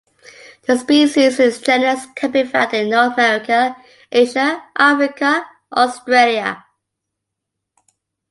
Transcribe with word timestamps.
The 0.63 0.79
species 0.79 1.39
in 1.39 1.45
this 1.45 1.61
genus 1.61 2.07
can 2.15 2.31
be 2.31 2.43
found 2.43 2.73
in 2.73 2.89
North 2.89 3.13
America, 3.13 3.77
Asia, 4.11 4.63
Africa, 4.75 5.45
Australia. 5.71 6.65